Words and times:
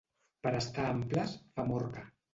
Per 0.47 0.53
estar 0.59 0.87
amples, 0.93 1.37
Famorca. 1.59 2.09